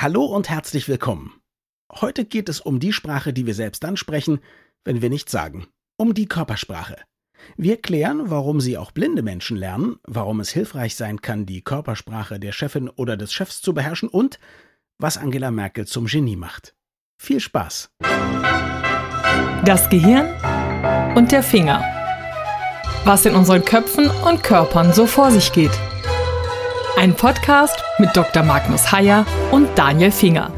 [0.00, 1.40] Hallo und herzlich willkommen.
[1.92, 4.38] Heute geht es um die Sprache, die wir selbst dann sprechen,
[4.84, 5.66] wenn wir nichts sagen.
[5.96, 6.98] Um die Körpersprache.
[7.56, 12.38] Wir klären, warum sie auch blinde Menschen lernen, warum es hilfreich sein kann, die Körpersprache
[12.38, 14.38] der Chefin oder des Chefs zu beherrschen und
[14.98, 16.76] was Angela Merkel zum Genie macht.
[17.20, 17.90] Viel Spaß.
[19.64, 20.28] Das Gehirn
[21.16, 21.82] und der Finger.
[23.04, 25.72] Was in unseren Köpfen und Körpern so vor sich geht.
[26.98, 28.42] Ein Podcast mit Dr.
[28.42, 30.52] Magnus Heyer und Daniel Finger.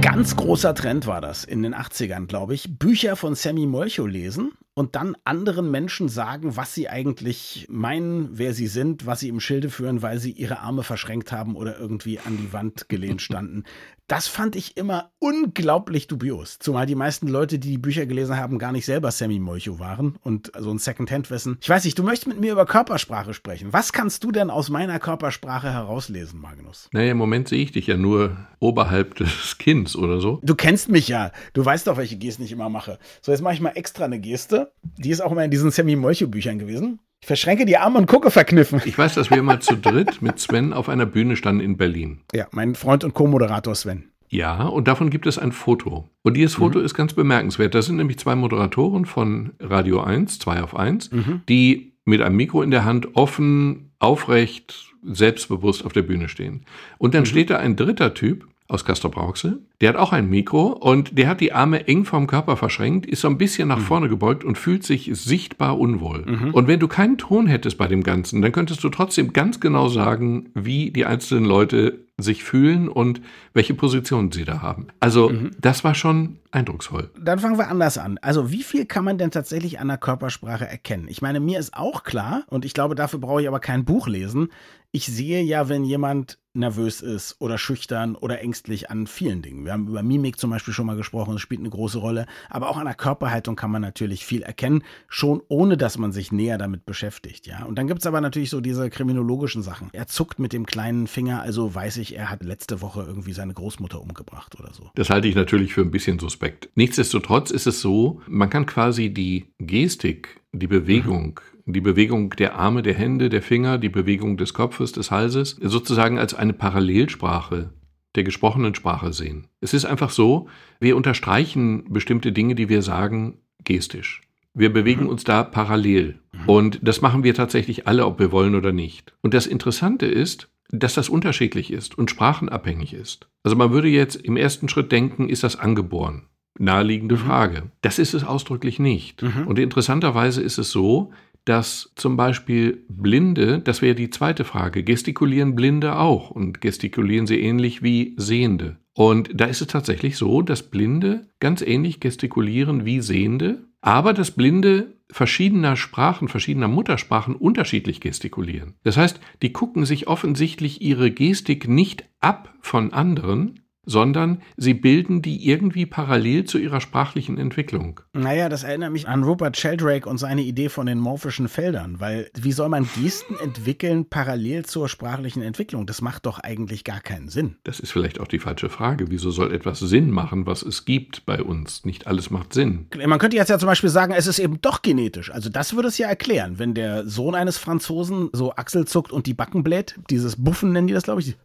[0.00, 2.78] Ganz großer Trend war das in den 80ern, glaube ich.
[2.78, 8.52] Bücher von Sammy Molcho lesen und dann anderen Menschen sagen, was sie eigentlich meinen, wer
[8.52, 12.18] sie sind, was sie im Schilde führen, weil sie ihre Arme verschränkt haben oder irgendwie
[12.18, 13.64] an die Wand gelehnt standen.
[14.06, 16.58] Das fand ich immer unglaublich dubios.
[16.58, 20.16] Zumal die meisten Leute, die die Bücher gelesen haben, gar nicht selber Sammy Molcho waren
[20.22, 21.56] und so ein Secondhand-Wissen.
[21.62, 23.72] Ich weiß nicht, du möchtest mit mir über Körpersprache sprechen.
[23.72, 26.90] Was kannst du denn aus meiner Körpersprache herauslesen, Magnus?
[26.92, 30.38] Naja, im Moment sehe ich dich ja nur oberhalb des Kinns oder so.
[30.42, 31.32] Du kennst mich ja.
[31.54, 32.98] Du weißt doch, welche Gesten ich immer mache.
[33.22, 34.63] So, jetzt mache ich mal extra eine Geste.
[34.98, 37.00] Die ist auch immer in diesen Sammy Molcho Büchern gewesen.
[37.20, 38.82] Ich verschränke die Arme und gucke verkniffen.
[38.84, 42.20] Ich weiß, dass wir mal zu dritt mit Sven auf einer Bühne standen in Berlin.
[42.34, 44.10] Ja, mein Freund und Co-Moderator Sven.
[44.28, 46.08] Ja, und davon gibt es ein Foto.
[46.22, 46.84] Und dieses Foto mhm.
[46.84, 47.74] ist ganz bemerkenswert.
[47.74, 51.42] Das sind nämlich zwei Moderatoren von Radio 1, 2 auf 1, mhm.
[51.48, 56.66] die mit einem Mikro in der Hand offen, aufrecht, selbstbewusst auf der Bühne stehen.
[56.98, 57.26] Und dann mhm.
[57.26, 59.60] steht da ein dritter Typ, aus Castrop-Rauxel.
[59.80, 63.20] Der hat auch ein Mikro und der hat die Arme eng vom Körper verschränkt, ist
[63.20, 63.82] so ein bisschen nach mhm.
[63.82, 66.24] vorne gebeugt und fühlt sich sichtbar unwohl.
[66.24, 66.54] Mhm.
[66.54, 69.88] Und wenn du keinen Ton hättest bei dem Ganzen, dann könntest du trotzdem ganz genau
[69.88, 73.20] sagen, wie die einzelnen Leute sich fühlen und
[73.54, 74.86] welche Position sie da haben.
[75.00, 75.50] Also mhm.
[75.60, 77.10] das war schon eindrucksvoll.
[77.20, 78.18] Dann fangen wir anders an.
[78.22, 81.08] Also wie viel kann man denn tatsächlich an der Körpersprache erkennen?
[81.08, 84.06] Ich meine, mir ist auch klar, und ich glaube, dafür brauche ich aber kein Buch
[84.06, 84.48] lesen,
[84.94, 89.64] ich sehe ja, wenn jemand nervös ist oder schüchtern oder ängstlich an vielen Dingen.
[89.64, 92.26] Wir haben über Mimik zum Beispiel schon mal gesprochen, das spielt eine große Rolle.
[92.48, 96.30] Aber auch an der Körperhaltung kann man natürlich viel erkennen, schon ohne dass man sich
[96.30, 97.48] näher damit beschäftigt.
[97.48, 97.64] Ja?
[97.64, 99.88] Und dann gibt es aber natürlich so diese kriminologischen Sachen.
[99.92, 103.52] Er zuckt mit dem kleinen Finger, also weiß ich, er hat letzte Woche irgendwie seine
[103.52, 104.92] Großmutter umgebracht oder so.
[104.94, 106.70] Das halte ich natürlich für ein bisschen suspekt.
[106.76, 112.56] Nichtsdestotrotz ist es so, man kann quasi die Gestik, die Bewegung, mhm die Bewegung der
[112.56, 117.70] Arme, der Hände, der Finger, die Bewegung des Kopfes, des Halses, sozusagen als eine Parallelsprache
[118.14, 119.48] der gesprochenen Sprache sehen.
[119.60, 120.48] Es ist einfach so,
[120.78, 124.20] wir unterstreichen bestimmte Dinge, die wir sagen, gestisch.
[124.52, 125.08] Wir bewegen mhm.
[125.08, 126.20] uns da parallel.
[126.32, 126.48] Mhm.
[126.48, 129.14] Und das machen wir tatsächlich alle, ob wir wollen oder nicht.
[129.20, 133.28] Und das Interessante ist, dass das unterschiedlich ist und sprachenabhängig ist.
[133.42, 136.26] Also man würde jetzt im ersten Schritt denken, ist das angeboren?
[136.56, 137.20] Naheliegende mhm.
[137.20, 137.62] Frage.
[137.82, 139.24] Das ist es ausdrücklich nicht.
[139.46, 141.12] Und interessanterweise ist es so,
[141.44, 147.40] dass zum Beispiel Blinde, das wäre die zweite Frage, gestikulieren Blinde auch und gestikulieren sie
[147.40, 148.78] ähnlich wie Sehende.
[148.94, 154.30] Und da ist es tatsächlich so, dass Blinde ganz ähnlich gestikulieren wie Sehende, aber dass
[154.30, 158.74] Blinde verschiedener Sprachen, verschiedener Muttersprachen unterschiedlich gestikulieren.
[158.82, 165.22] Das heißt, die gucken sich offensichtlich ihre Gestik nicht ab von anderen, sondern sie bilden
[165.22, 168.00] die irgendwie parallel zu ihrer sprachlichen Entwicklung.
[168.12, 172.30] Naja, das erinnert mich an Rupert Sheldrake und seine Idee von den morphischen Feldern, weil
[172.34, 175.86] wie soll man Gesten entwickeln parallel zur sprachlichen Entwicklung?
[175.86, 177.56] Das macht doch eigentlich gar keinen Sinn.
[177.64, 179.06] Das ist vielleicht auch die falsche Frage.
[179.10, 181.84] Wieso soll etwas Sinn machen, was es gibt bei uns?
[181.84, 182.86] Nicht alles macht Sinn.
[183.06, 185.30] Man könnte jetzt ja zum Beispiel sagen, es ist eben doch genetisch.
[185.30, 189.26] Also das würde es ja erklären, wenn der Sohn eines Franzosen so Achsel zuckt und
[189.26, 191.36] die Backen bläht, dieses Buffen nennen die das, glaube ich,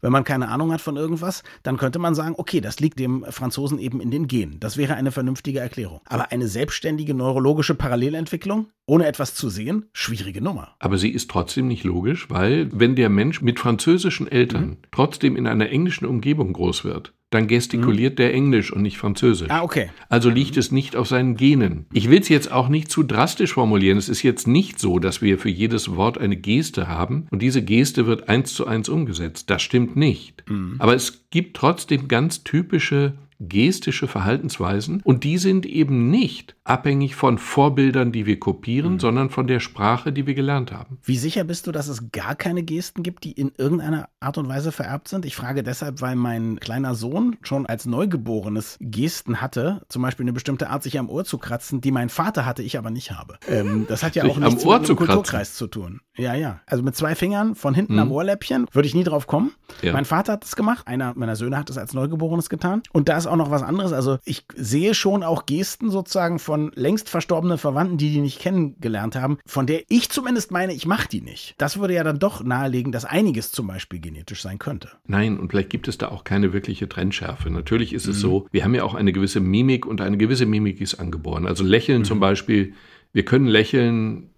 [0.00, 3.24] wenn man keine Ahnung hat von irgendwas, dann könnte man sagen, okay, das liegt dem
[3.28, 4.60] Franzosen eben in den Genen.
[4.60, 6.00] Das wäre eine vernünftige Erklärung.
[6.06, 10.76] Aber eine selbstständige neurologische Parallelentwicklung, ohne etwas zu sehen, schwierige Nummer.
[10.78, 14.76] Aber sie ist trotzdem nicht logisch, weil wenn der Mensch mit französischen Eltern mhm.
[14.90, 18.16] trotzdem in einer englischen Umgebung groß wird, dann gestikuliert mhm.
[18.16, 19.50] der Englisch und nicht Französisch.
[19.50, 19.90] Ah, okay.
[20.08, 21.86] Also liegt es nicht auf seinen Genen.
[21.92, 23.98] Ich will es jetzt auch nicht zu drastisch formulieren.
[23.98, 27.62] Es ist jetzt nicht so, dass wir für jedes Wort eine Geste haben und diese
[27.62, 29.50] Geste wird eins zu eins umgesetzt.
[29.50, 30.48] Das stimmt nicht.
[30.48, 30.76] Mhm.
[30.78, 37.38] Aber es gibt trotzdem ganz typische gestische Verhaltensweisen und die sind eben nicht abhängig von
[37.38, 39.00] Vorbildern, die wir kopieren, mhm.
[39.00, 40.98] sondern von der Sprache, die wir gelernt haben.
[41.04, 44.48] Wie sicher bist du, dass es gar keine Gesten gibt, die in irgendeiner Art und
[44.48, 45.24] Weise vererbt sind?
[45.24, 50.32] Ich frage deshalb, weil mein kleiner Sohn schon als Neugeborenes Gesten hatte, zum Beispiel eine
[50.32, 53.38] bestimmte Art, sich am Ohr zu kratzen, die mein Vater hatte, ich aber nicht habe.
[53.48, 56.00] Ähm, das hat ja auch nichts mit dem Kulturkreis zu tun.
[56.16, 56.60] Ja, ja.
[56.66, 58.00] Also mit zwei Fingern von hinten mhm.
[58.00, 59.52] am Ohrläppchen würde ich nie drauf kommen.
[59.82, 59.92] Ja.
[59.92, 63.16] Mein Vater hat es gemacht, einer meiner Söhne hat es als Neugeborenes getan und da
[63.16, 63.92] ist auch noch was anderes.
[63.92, 69.16] Also ich sehe schon auch Gesten sozusagen von längst verstorbenen Verwandten, die die nicht kennengelernt
[69.16, 71.54] haben, von der ich zumindest meine, ich mache die nicht.
[71.58, 74.90] Das würde ja dann doch nahelegen, dass einiges zum Beispiel genetisch sein könnte.
[75.06, 77.50] Nein, und vielleicht gibt es da auch keine wirkliche Trennschärfe.
[77.50, 78.12] Natürlich ist mhm.
[78.12, 81.46] es so, wir haben ja auch eine gewisse Mimik und eine gewisse Mimik ist angeboren.
[81.46, 82.04] Also Lächeln mhm.
[82.04, 82.74] zum Beispiel,
[83.12, 84.30] wir können lächeln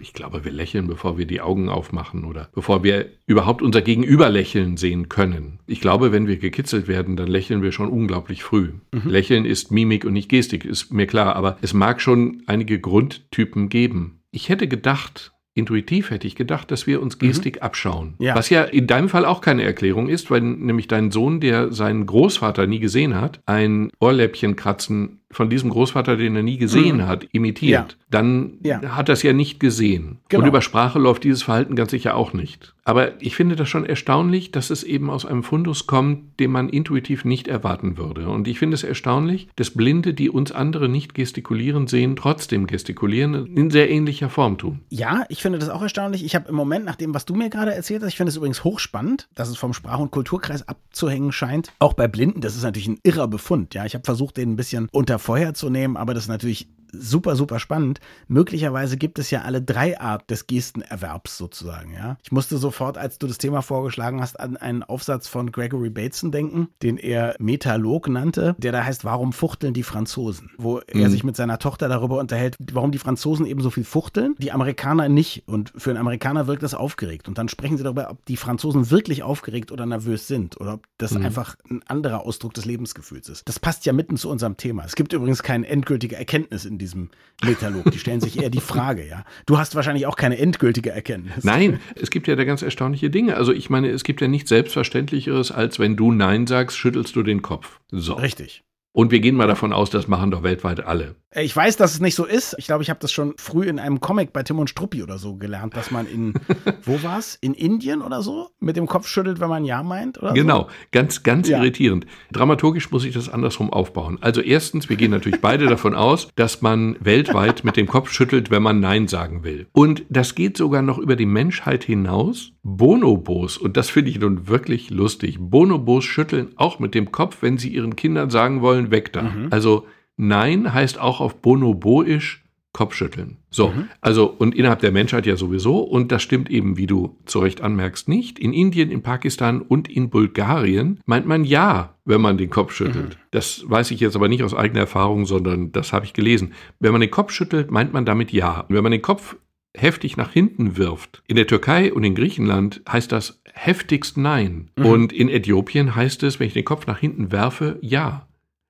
[0.00, 4.28] ich glaube, wir lächeln, bevor wir die Augen aufmachen oder bevor wir überhaupt unser Gegenüber
[4.28, 5.60] lächeln sehen können.
[5.66, 8.72] Ich glaube, wenn wir gekitzelt werden, dann lächeln wir schon unglaublich früh.
[8.92, 9.10] Mhm.
[9.10, 13.68] Lächeln ist Mimik und nicht Gestik, ist mir klar, aber es mag schon einige Grundtypen
[13.68, 14.20] geben.
[14.30, 17.26] Ich hätte gedacht, Intuitiv hätte ich gedacht, dass wir uns mhm.
[17.28, 17.62] Gestik mhm.
[17.62, 18.14] abschauen.
[18.18, 18.34] Ja.
[18.34, 22.06] Was ja in deinem Fall auch keine Erklärung ist, weil nämlich dein Sohn, der seinen
[22.06, 27.06] Großvater nie gesehen hat, ein Ohrläppchen kratzen von diesem Großvater, den er nie gesehen mhm.
[27.06, 28.06] hat, imitiert, ja.
[28.10, 28.80] dann ja.
[28.96, 30.18] hat er es ja nicht gesehen.
[30.28, 30.42] Genau.
[30.42, 32.74] Und über Sprache läuft dieses Verhalten ganz sicher auch nicht.
[32.84, 36.68] Aber ich finde das schon erstaunlich, dass es eben aus einem Fundus kommt, den man
[36.68, 38.28] intuitiv nicht erwarten würde.
[38.28, 43.46] Und ich finde es erstaunlich, dass Blinde, die uns andere nicht gestikulieren sehen, trotzdem gestikulieren,
[43.56, 44.80] in sehr ähnlicher Form tun.
[44.90, 46.24] Ja, ich finde das auch erstaunlich.
[46.24, 48.36] Ich habe im Moment, nach dem, was du mir gerade erzählt hast, ich finde es
[48.36, 51.72] übrigens hochspannend, dass es vom Sprach- und Kulturkreis abzuhängen scheint.
[51.78, 53.74] Auch bei Blinden, das ist natürlich ein irrer Befund.
[53.74, 56.68] Ja, ich habe versucht, den ein bisschen unter Feuer zu nehmen, aber das ist natürlich
[56.98, 58.00] super, super spannend.
[58.28, 62.16] Möglicherweise gibt es ja alle drei Art des Gestenerwerbs sozusagen, ja.
[62.22, 66.30] Ich musste sofort, als du das Thema vorgeschlagen hast, an einen Aufsatz von Gregory Bateson
[66.30, 70.50] denken, den er Metalog nannte, der da heißt, warum fuchteln die Franzosen?
[70.58, 71.00] Wo mhm.
[71.00, 74.52] er sich mit seiner Tochter darüber unterhält, warum die Franzosen eben so viel fuchteln, die
[74.52, 75.44] Amerikaner nicht.
[75.46, 77.28] Und für einen Amerikaner wirkt das aufgeregt.
[77.28, 80.86] Und dann sprechen sie darüber, ob die Franzosen wirklich aufgeregt oder nervös sind oder ob
[80.98, 81.24] das mhm.
[81.24, 83.48] einfach ein anderer Ausdruck des Lebensgefühls ist.
[83.48, 84.84] Das passt ja mitten zu unserem Thema.
[84.84, 87.08] Es gibt übrigens keine endgültige Erkenntnis in diesem
[87.44, 87.90] Metalog.
[87.90, 89.24] Die stellen sich eher die Frage, ja.
[89.46, 91.44] Du hast wahrscheinlich auch keine endgültige Erkenntnis.
[91.44, 93.36] Nein, es gibt ja da ganz erstaunliche Dinge.
[93.36, 97.22] Also ich meine, es gibt ja nichts Selbstverständlicheres, als wenn du Nein sagst, schüttelst du
[97.22, 97.80] den Kopf.
[97.90, 98.14] So.
[98.14, 98.62] Richtig.
[98.96, 101.16] Und wir gehen mal davon aus, das machen doch weltweit alle.
[101.34, 102.54] Ich weiß, dass es nicht so ist.
[102.58, 105.18] Ich glaube, ich habe das schon früh in einem Comic bei Tim und Struppi oder
[105.18, 106.34] so gelernt, dass man in,
[106.84, 107.36] wo war's?
[107.40, 108.50] In Indien oder so?
[108.60, 110.22] Mit dem Kopf schüttelt, wenn man Ja meint?
[110.22, 110.68] Oder genau, so?
[110.92, 111.58] ganz, ganz ja.
[111.58, 112.06] irritierend.
[112.30, 114.18] Dramaturgisch muss ich das andersrum aufbauen.
[114.20, 118.52] Also erstens, wir gehen natürlich beide davon aus, dass man weltweit mit dem Kopf schüttelt,
[118.52, 119.66] wenn man Nein sagen will.
[119.72, 122.53] Und das geht sogar noch über die Menschheit hinaus.
[122.64, 127.58] Bonobos, und das finde ich nun wirklich lustig, Bonobos schütteln auch mit dem Kopf, wenn
[127.58, 129.22] sie ihren Kindern sagen wollen, weg da.
[129.22, 129.48] Mhm.
[129.50, 132.44] Also Nein heißt auch auf Bonoboisch
[132.74, 133.36] Kopfschütteln.
[133.50, 133.88] So, mhm.
[134.00, 137.60] also und innerhalb der Menschheit ja sowieso und das stimmt eben, wie du zu Recht
[137.60, 138.40] anmerkst, nicht.
[138.40, 143.10] In Indien, in Pakistan und in Bulgarien meint man ja, wenn man den Kopf schüttelt.
[143.10, 143.18] Mhm.
[143.30, 146.52] Das weiß ich jetzt aber nicht aus eigener Erfahrung, sondern das habe ich gelesen.
[146.80, 148.60] Wenn man den Kopf schüttelt, meint man damit ja.
[148.68, 149.36] Und wenn man den Kopf
[149.76, 151.22] heftig nach hinten wirft.
[151.26, 154.70] In der Türkei und in Griechenland heißt das heftigst Nein.
[154.76, 154.86] Mhm.
[154.86, 158.26] Und in Äthiopien heißt es, wenn ich den Kopf nach hinten werfe, ja.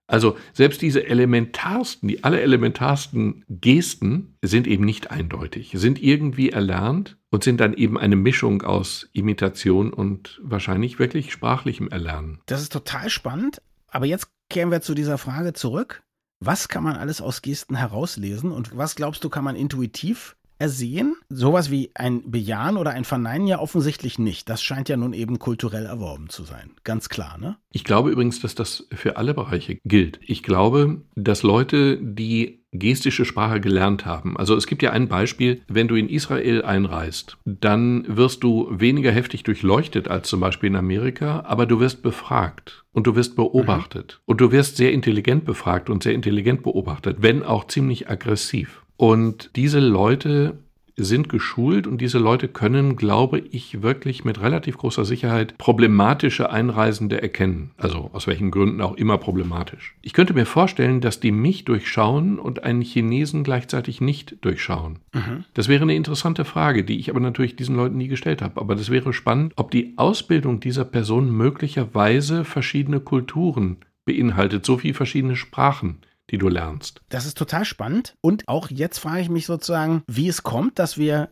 [0.07, 7.43] Also selbst diese elementarsten, die allerelementarsten Gesten sind eben nicht eindeutig, sind irgendwie erlernt und
[7.43, 12.41] sind dann eben eine Mischung aus Imitation und wahrscheinlich wirklich sprachlichem Erlernen.
[12.47, 16.03] Das ist total spannend, aber jetzt kehren wir zu dieser Frage zurück.
[16.39, 21.17] Was kann man alles aus Gesten herauslesen und was glaubst du, kann man intuitiv ersehen?
[21.29, 24.49] Sowas wie ein Bejahen oder ein Verneinen ja offensichtlich nicht.
[24.49, 26.71] Das scheint ja nun eben kulturell erworben zu sein.
[26.85, 27.57] Ganz klar, ne?
[27.73, 30.21] Ich glaube übrigens, dass das für alle Bereiche gilt.
[30.23, 34.37] Ich glaube, dass Leute, die gestische Sprache gelernt haben.
[34.37, 39.13] Also es gibt ja ein Beispiel, wenn du in Israel einreist, dann wirst du weniger
[39.13, 44.19] heftig durchleuchtet als zum Beispiel in Amerika, aber du wirst befragt und du wirst beobachtet
[44.19, 44.23] mhm.
[44.27, 48.84] und du wirst sehr intelligent befragt und sehr intelligent beobachtet, wenn auch ziemlich aggressiv.
[48.97, 50.59] Und diese Leute
[50.97, 57.21] sind geschult und diese Leute können, glaube ich, wirklich mit relativ großer Sicherheit problematische Einreisende
[57.21, 57.73] erkennen.
[57.77, 59.97] Also aus welchen Gründen auch immer problematisch.
[60.03, 65.01] Ich könnte mir vorstellen, dass die mich durchschauen und einen Chinesen gleichzeitig nicht durchschauen.
[65.13, 65.45] Mhm.
[65.55, 68.61] Das wäre eine interessante Frage, die ich aber natürlich diesen Leuten nie gestellt habe.
[68.61, 74.93] Aber das wäre spannend, ob die Ausbildung dieser Person möglicherweise verschiedene Kulturen beinhaltet, so wie
[74.93, 75.99] verschiedene Sprachen
[76.31, 77.03] die du lernst.
[77.09, 78.17] Das ist total spannend.
[78.21, 81.31] Und auch jetzt frage ich mich sozusagen, wie es kommt, dass wir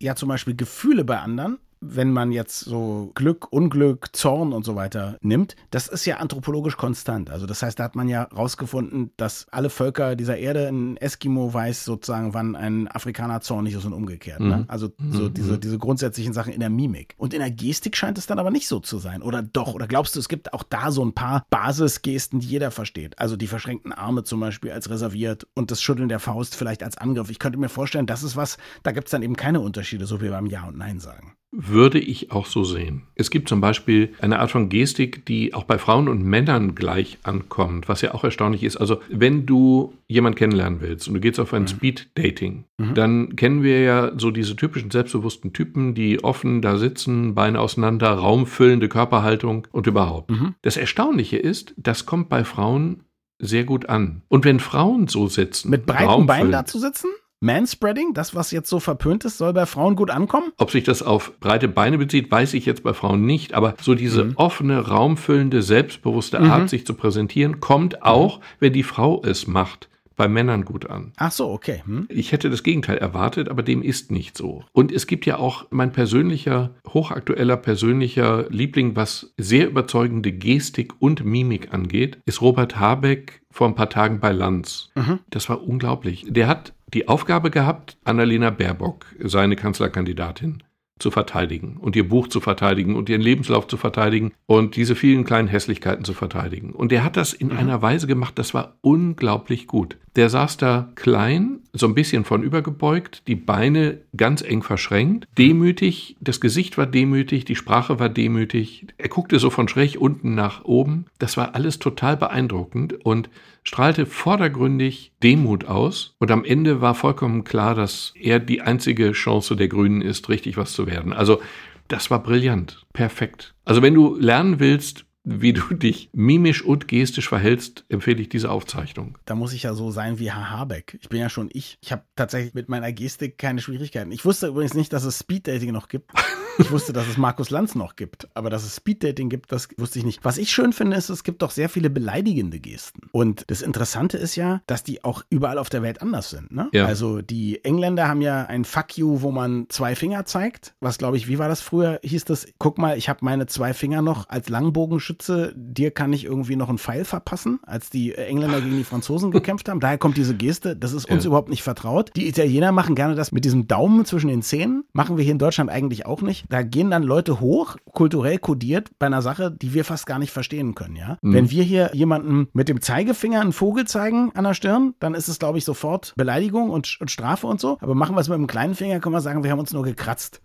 [0.00, 4.76] ja zum Beispiel Gefühle bei anderen wenn man jetzt so Glück, Unglück, Zorn und so
[4.76, 7.30] weiter nimmt, das ist ja anthropologisch konstant.
[7.30, 11.52] Also das heißt, da hat man ja rausgefunden, dass alle Völker dieser Erde, ein Eskimo
[11.52, 14.40] weiß sozusagen, wann ein Afrikaner zornig ist und umgekehrt.
[14.40, 14.46] Ne?
[14.46, 14.52] Mhm.
[14.52, 14.64] Ne?
[14.68, 15.34] Also so mhm.
[15.34, 17.14] diese, diese grundsätzlichen Sachen in der Mimik.
[17.18, 19.22] Und in der Gestik scheint es dann aber nicht so zu sein.
[19.22, 19.74] Oder doch?
[19.74, 23.18] Oder glaubst du, es gibt auch da so ein paar Basisgesten, die jeder versteht?
[23.18, 26.98] Also die verschränkten Arme zum Beispiel als reserviert und das Schütteln der Faust vielleicht als
[26.98, 27.30] Angriff.
[27.30, 30.20] Ich könnte mir vorstellen, das ist was, da gibt es dann eben keine Unterschiede, so
[30.20, 31.34] wie beim Ja und Nein sagen.
[31.56, 33.02] Würde ich auch so sehen.
[33.14, 37.18] Es gibt zum Beispiel eine Art von Gestik, die auch bei Frauen und Männern gleich
[37.22, 38.76] ankommt, was ja auch erstaunlich ist.
[38.76, 41.68] Also wenn du jemanden kennenlernen willst und du gehst auf ein mhm.
[41.68, 42.94] Speed-Dating, mhm.
[42.94, 48.10] dann kennen wir ja so diese typischen selbstbewussten Typen, die offen da sitzen, Beine auseinander,
[48.10, 50.30] raumfüllende Körperhaltung und überhaupt.
[50.30, 50.54] Mhm.
[50.62, 53.04] Das Erstaunliche ist, das kommt bei Frauen
[53.38, 54.22] sehr gut an.
[54.28, 57.08] Und wenn Frauen so sitzen, mit breiten Beinen da zu sitzen?
[57.44, 60.52] Manspreading, das, was jetzt so verpönt ist, soll bei Frauen gut ankommen?
[60.56, 63.52] Ob sich das auf breite Beine bezieht, weiß ich jetzt bei Frauen nicht.
[63.52, 64.32] Aber so diese mhm.
[64.36, 66.50] offene, raumfüllende, selbstbewusste mhm.
[66.50, 68.42] Art, sich zu präsentieren, kommt auch, mhm.
[68.60, 71.12] wenn die Frau es macht bei Männern gut an.
[71.16, 71.82] Ach so, okay.
[71.84, 72.06] Hm.
[72.08, 74.64] Ich hätte das Gegenteil erwartet, aber dem ist nicht so.
[74.72, 81.24] Und es gibt ja auch mein persönlicher, hochaktueller persönlicher Liebling, was sehr überzeugende Gestik und
[81.24, 84.90] Mimik angeht, ist Robert Habeck vor ein paar Tagen bei Lanz.
[84.94, 85.20] Mhm.
[85.30, 86.26] Das war unglaublich.
[86.28, 90.62] Der hat die Aufgabe gehabt, Annalena Baerbock, seine Kanzlerkandidatin,
[90.98, 95.24] zu verteidigen und ihr Buch zu verteidigen und ihren Lebenslauf zu verteidigen und diese vielen
[95.24, 96.70] kleinen Hässlichkeiten zu verteidigen.
[96.70, 97.58] Und er hat das in mhm.
[97.58, 99.98] einer Weise gemacht, das war unglaublich gut.
[100.16, 106.16] Der saß da klein, so ein bisschen von übergebeugt, die Beine ganz eng verschränkt, demütig,
[106.20, 108.86] das Gesicht war demütig, die Sprache war demütig.
[108.96, 111.06] Er guckte so von schräg unten nach oben.
[111.18, 113.28] Das war alles total beeindruckend und
[113.64, 116.14] strahlte vordergründig Demut aus.
[116.18, 120.56] Und am Ende war vollkommen klar, dass er die einzige Chance der Grünen ist, richtig
[120.56, 121.12] was zu werden.
[121.12, 121.40] Also
[121.88, 123.54] das war brillant, perfekt.
[123.64, 128.50] Also wenn du lernen willst, wie du dich mimisch und gestisch verhältst, empfehle ich diese
[128.50, 129.18] Aufzeichnung.
[129.24, 130.98] Da muss ich ja so sein wie Herr Habeck.
[131.00, 131.78] Ich bin ja schon ich.
[131.80, 134.12] Ich habe tatsächlich mit meiner Gestik keine Schwierigkeiten.
[134.12, 136.10] Ich wusste übrigens nicht, dass es Speeddating noch gibt.
[136.58, 139.98] Ich wusste, dass es Markus Lanz noch gibt, aber dass es Speeddating gibt, das wusste
[139.98, 140.24] ich nicht.
[140.24, 143.08] Was ich schön finde, ist, es gibt doch sehr viele beleidigende Gesten.
[143.10, 146.52] Und das Interessante ist ja, dass die auch überall auf der Welt anders sind.
[146.52, 146.68] Ne?
[146.72, 146.86] Ja.
[146.86, 150.74] Also die Engländer haben ja ein Fuck you, wo man zwei Finger zeigt.
[150.80, 151.98] Was glaube ich, wie war das früher?
[152.04, 155.13] Hieß das, guck mal, ich habe meine zwei Finger noch als Langbogenschütze,
[155.54, 159.68] dir kann ich irgendwie noch einen Pfeil verpassen, als die Engländer gegen die Franzosen gekämpft
[159.68, 159.80] haben.
[159.80, 161.28] Daher kommt diese Geste, das ist uns ja.
[161.28, 162.10] überhaupt nicht vertraut.
[162.16, 164.84] Die Italiener machen gerne das mit diesem Daumen zwischen den Zähnen.
[164.92, 168.90] Machen wir hier in Deutschland eigentlich auch nicht da gehen dann Leute hoch, kulturell kodiert,
[169.00, 171.18] bei einer Sache, die wir fast gar nicht verstehen können, ja.
[171.20, 171.34] Mhm.
[171.34, 175.28] Wenn wir hier jemanden mit dem Zeigefinger einen Vogel zeigen an der Stirn, dann ist
[175.28, 177.76] es, glaube ich, sofort Beleidigung und, und Strafe und so.
[177.80, 179.82] Aber machen wir es mit dem kleinen Finger, können wir sagen, wir haben uns nur
[179.82, 180.40] gekratzt.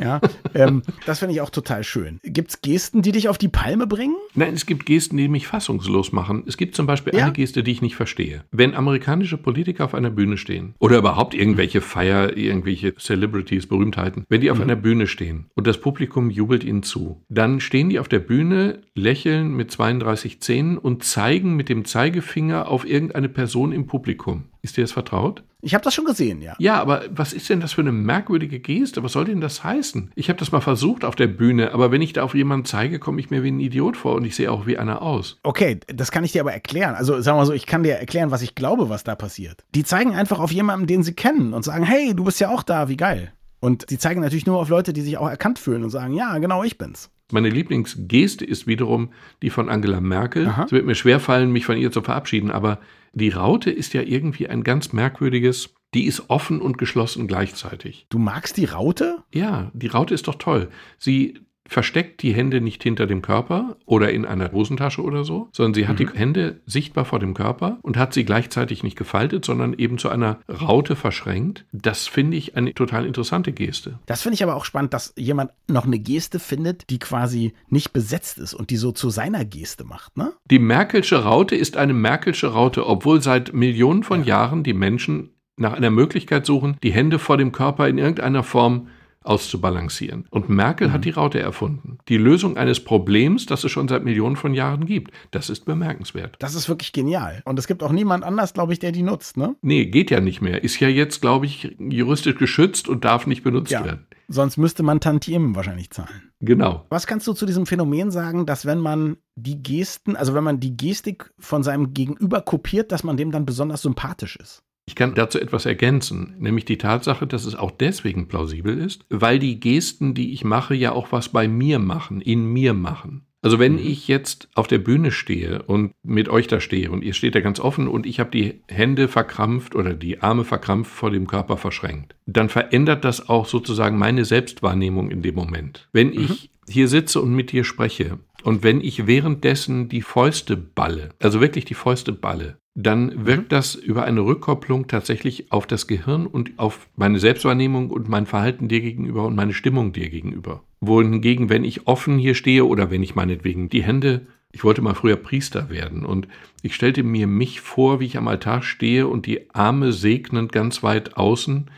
[0.00, 0.20] Ja,
[0.54, 2.20] ähm, das finde ich auch total schön.
[2.22, 4.16] Gibt es Gesten, die dich auf die Palme bringen?
[4.34, 6.44] Nein, es gibt Gesten, die mich fassungslos machen.
[6.46, 7.24] Es gibt zum Beispiel ja?
[7.24, 8.44] eine Geste, die ich nicht verstehe.
[8.50, 14.40] Wenn amerikanische Politiker auf einer Bühne stehen oder überhaupt irgendwelche Feier, irgendwelche Celebrities, Berühmtheiten, wenn
[14.40, 14.64] die auf mhm.
[14.64, 18.80] einer Bühne stehen und das Publikum jubelt ihnen zu, dann stehen die auf der Bühne,
[18.94, 24.44] lächeln mit 32 Zähnen und zeigen mit dem Zeigefinger auf irgendeine Person im Publikum.
[24.62, 25.42] Ist dir das vertraut?
[25.60, 26.54] Ich habe das schon gesehen, ja.
[26.58, 29.02] Ja, aber was ist denn das für eine merkwürdige Geste?
[29.02, 29.87] Was soll denn das heißen?
[30.14, 32.98] Ich habe das mal versucht auf der Bühne, aber wenn ich da auf jemanden zeige,
[32.98, 35.38] komme ich mir wie ein Idiot vor und ich sehe auch wie einer aus.
[35.42, 36.94] Okay, das kann ich dir aber erklären.
[36.94, 39.64] Also sagen wir mal so, ich kann dir erklären, was ich glaube, was da passiert.
[39.74, 42.62] Die zeigen einfach auf jemanden, den sie kennen und sagen, hey, du bist ja auch
[42.62, 43.32] da, wie geil.
[43.60, 46.38] Und sie zeigen natürlich nur auf Leute, die sich auch erkannt fühlen und sagen, ja,
[46.38, 47.10] genau, ich bin's.
[47.30, 49.10] Meine Lieblingsgeste ist wiederum
[49.42, 50.46] die von Angela Merkel.
[50.46, 50.64] Aha.
[50.64, 52.78] Es wird mir schwerfallen, mich von ihr zu verabschieden, aber
[53.12, 58.06] die Raute ist ja irgendwie ein ganz merkwürdiges, die ist offen und geschlossen gleichzeitig.
[58.10, 59.18] Du magst die Raute?
[59.32, 60.68] Ja, die Raute ist doch toll.
[60.98, 65.74] Sie versteckt die Hände nicht hinter dem Körper oder in einer Hosentasche oder so, sondern
[65.74, 66.06] sie hat mhm.
[66.06, 70.08] die Hände sichtbar vor dem Körper und hat sie gleichzeitig nicht gefaltet, sondern eben zu
[70.08, 71.66] einer Raute verschränkt.
[71.72, 73.98] Das finde ich eine total interessante Geste.
[74.06, 77.92] Das finde ich aber auch spannend, dass jemand noch eine Geste findet, die quasi nicht
[77.92, 80.32] besetzt ist und die so zu seiner Geste macht, ne?
[80.50, 84.38] Die Merkelsche Raute ist eine Merkelsche Raute, obwohl seit Millionen von ja.
[84.38, 88.88] Jahren die Menschen nach einer Möglichkeit suchen, die Hände vor dem Körper in irgendeiner Form
[89.28, 90.26] auszubalancieren.
[90.30, 90.92] Und Merkel mhm.
[90.92, 91.98] hat die Raute erfunden.
[92.08, 95.12] Die Lösung eines Problems, das es schon seit Millionen von Jahren gibt.
[95.30, 96.36] Das ist bemerkenswert.
[96.38, 97.42] Das ist wirklich genial.
[97.44, 99.54] Und es gibt auch niemand anders, glaube ich, der die nutzt, ne?
[99.60, 100.64] Nee, geht ja nicht mehr.
[100.64, 103.84] Ist ja jetzt, glaube ich, juristisch geschützt und darf nicht benutzt ja.
[103.84, 104.06] werden.
[104.28, 106.30] Sonst müsste man Tantiemen wahrscheinlich zahlen.
[106.40, 106.84] Genau.
[106.90, 110.60] Was kannst du zu diesem Phänomen sagen, dass wenn man die Gesten, also wenn man
[110.60, 114.62] die Gestik von seinem Gegenüber kopiert, dass man dem dann besonders sympathisch ist?
[114.88, 119.38] Ich kann dazu etwas ergänzen, nämlich die Tatsache, dass es auch deswegen plausibel ist, weil
[119.38, 123.26] die Gesten, die ich mache, ja auch was bei mir machen, in mir machen.
[123.42, 123.86] Also wenn mhm.
[123.86, 127.40] ich jetzt auf der Bühne stehe und mit euch da stehe und ihr steht da
[127.40, 131.58] ganz offen und ich habe die Hände verkrampft oder die Arme verkrampft vor dem Körper
[131.58, 135.90] verschränkt, dann verändert das auch sozusagen meine Selbstwahrnehmung in dem Moment.
[135.92, 136.20] Wenn mhm.
[136.20, 141.42] ich hier sitze und mit dir spreche und wenn ich währenddessen die Fäuste balle, also
[141.42, 146.60] wirklich die Fäuste balle, dann wirkt das über eine Rückkopplung tatsächlich auf das Gehirn und
[146.60, 150.62] auf meine Selbstwahrnehmung und mein Verhalten dir gegenüber und meine Stimmung dir gegenüber.
[150.80, 154.94] Wohingegen, wenn ich offen hier stehe oder wenn ich meinetwegen die Hände, ich wollte mal
[154.94, 156.28] früher Priester werden und
[156.62, 160.84] ich stellte mir mich vor, wie ich am Altar stehe und die Arme segnend ganz
[160.84, 161.68] weit außen,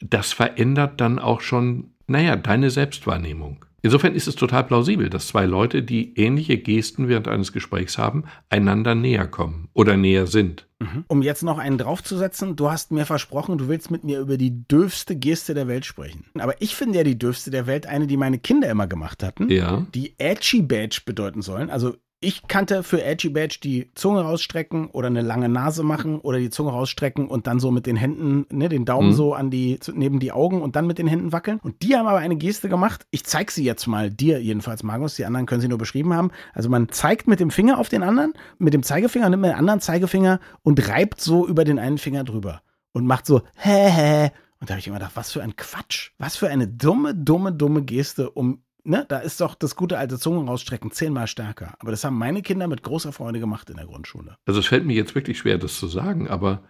[0.00, 3.66] das verändert dann auch schon, naja, deine Selbstwahrnehmung.
[3.86, 8.24] Insofern ist es total plausibel, dass zwei Leute, die ähnliche Gesten während eines Gesprächs haben,
[8.48, 10.66] einander näher kommen oder näher sind.
[10.80, 11.04] Mhm.
[11.06, 14.66] Um jetzt noch einen draufzusetzen, du hast mir versprochen, du willst mit mir über die
[14.66, 16.24] dürfste Geste der Welt sprechen.
[16.36, 19.48] Aber ich finde ja die dürfste der Welt eine, die meine Kinder immer gemacht hatten,
[19.50, 19.86] ja.
[19.94, 21.70] die Edgy Badge bedeuten sollen.
[21.70, 21.94] Also
[22.26, 26.50] ich kannte für Edgy Badge die Zunge rausstrecken oder eine lange Nase machen oder die
[26.50, 29.12] Zunge rausstrecken und dann so mit den Händen, ne, den Daumen mhm.
[29.12, 31.60] so an die, neben die Augen und dann mit den Händen wackeln.
[31.62, 33.06] Und die haben aber eine Geste gemacht.
[33.12, 35.14] Ich zeig sie jetzt mal dir jedenfalls, Magnus.
[35.14, 36.32] Die anderen können sie nur beschrieben haben.
[36.52, 39.58] Also man zeigt mit dem Finger auf den anderen, mit dem Zeigefinger, nimmt man den
[39.60, 44.30] anderen Zeigefinger und reibt so über den einen Finger drüber und macht so hä hä.
[44.58, 46.10] Und da habe ich immer gedacht, was für ein Quatsch.
[46.18, 50.18] Was für eine dumme, dumme, dumme Geste, um ne, da ist doch das gute alte
[50.18, 51.74] Zungen rausstrecken zehnmal stärker.
[51.78, 54.36] Aber das haben meine Kinder mit großer Freude gemacht in der Grundschule.
[54.46, 56.62] Also es fällt mir jetzt wirklich schwer, das zu sagen, aber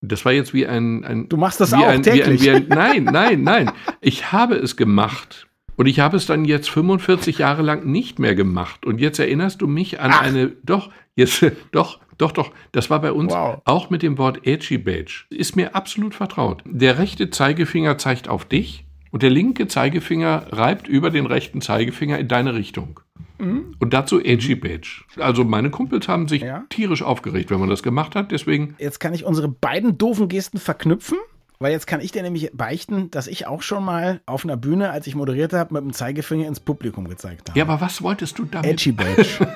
[0.00, 1.04] das war jetzt wie ein.
[1.04, 2.42] ein du machst das auch ein, täglich.
[2.42, 3.70] Wie ein, wie ein, nein, nein, nein.
[4.00, 5.46] Ich habe es gemacht.
[5.76, 8.86] Und ich habe es dann jetzt 45 Jahre lang nicht mehr gemacht.
[8.86, 10.22] Und jetzt erinnerst du mich an Ach.
[10.22, 13.60] eine, doch, jetzt, doch, doch, doch, das war bei uns wow.
[13.64, 15.24] auch mit dem Wort Edgy Badge.
[15.30, 16.62] Ist mir absolut vertraut.
[16.64, 18.83] Der rechte Zeigefinger zeigt auf dich
[19.14, 22.98] und der linke Zeigefinger reibt über den rechten Zeigefinger in deine Richtung.
[23.38, 23.76] Mhm.
[23.78, 25.04] Und dazu Edgy Badge.
[25.18, 26.64] Also meine Kumpels haben sich ja.
[26.68, 28.32] tierisch aufgeregt, wenn man das gemacht hat.
[28.32, 28.74] Deswegen.
[28.78, 31.16] Jetzt kann ich unsere beiden doofen Gesten verknüpfen.
[31.60, 34.90] Weil jetzt kann ich dir nämlich beichten, dass ich auch schon mal auf einer Bühne,
[34.90, 37.56] als ich moderiert habe, mit dem Zeigefinger ins Publikum gezeigt habe.
[37.56, 38.68] Ja, aber was wolltest du damit?
[38.68, 39.46] Edgy Badge.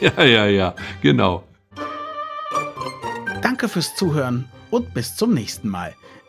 [0.00, 1.44] ja, ja, ja, genau.
[3.42, 5.94] Danke fürs Zuhören und bis zum nächsten Mal.